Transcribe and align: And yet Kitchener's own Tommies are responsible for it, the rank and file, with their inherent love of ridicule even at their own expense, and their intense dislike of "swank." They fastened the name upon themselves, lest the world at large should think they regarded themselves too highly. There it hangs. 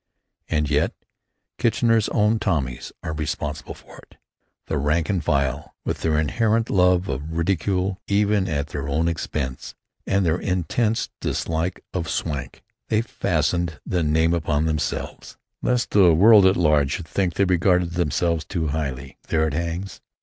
And 0.49 0.67
yet 0.67 0.95
Kitchener's 1.59 2.09
own 2.09 2.39
Tommies 2.39 2.91
are 3.03 3.13
responsible 3.13 3.75
for 3.75 3.99
it, 3.99 4.17
the 4.65 4.79
rank 4.79 5.09
and 5.11 5.23
file, 5.23 5.75
with 5.85 6.01
their 6.01 6.19
inherent 6.19 6.71
love 6.71 7.07
of 7.07 7.37
ridicule 7.37 8.01
even 8.07 8.47
at 8.49 8.69
their 8.69 8.89
own 8.89 9.07
expense, 9.07 9.75
and 10.07 10.25
their 10.25 10.39
intense 10.39 11.11
dislike 11.19 11.83
of 11.93 12.09
"swank." 12.09 12.63
They 12.87 13.01
fastened 13.01 13.79
the 13.85 14.01
name 14.01 14.33
upon 14.33 14.65
themselves, 14.65 15.37
lest 15.61 15.91
the 15.91 16.15
world 16.15 16.47
at 16.47 16.57
large 16.57 16.93
should 16.93 17.07
think 17.07 17.35
they 17.35 17.45
regarded 17.45 17.91
themselves 17.91 18.43
too 18.43 18.69
highly. 18.69 19.19
There 19.27 19.45
it 19.47 19.53
hangs. 19.53 20.01